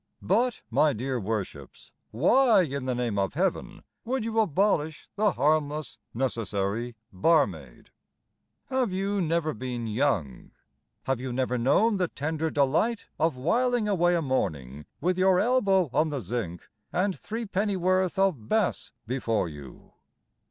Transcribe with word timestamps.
But, 0.23 0.63
my 0.71 0.93
dear 0.93 1.19
Worships, 1.19 1.91
Why, 2.09 2.63
in 2.63 2.85
the 2.85 2.95
name 2.95 3.19
of 3.19 3.35
Heaven, 3.35 3.83
would 4.03 4.23
you 4.25 4.39
abolish 4.39 5.07
The 5.15 5.33
harmless, 5.33 5.99
necessary 6.11 6.95
barmaid? 7.13 7.91
Have 8.71 8.91
you 8.91 9.21
never 9.21 9.53
been 9.53 9.85
young? 9.85 10.53
Have 11.03 11.19
you 11.19 11.31
never 11.31 11.55
known 11.59 11.97
the 11.97 12.07
tender 12.07 12.49
delight 12.49 13.09
Of 13.19 13.37
whiling 13.37 13.87
away 13.87 14.15
a 14.15 14.23
morning 14.23 14.87
With 15.01 15.19
your 15.19 15.39
elbow 15.39 15.91
on 15.93 16.09
the 16.09 16.19
zinc 16.19 16.67
And 16.91 17.15
threepennyworth 17.15 18.17
of 18.17 18.49
Bass 18.49 18.91
before 19.05 19.47
you? 19.49 19.93